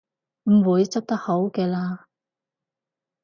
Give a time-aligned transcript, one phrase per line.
[0.45, 2.05] 唔會執得好嘅喇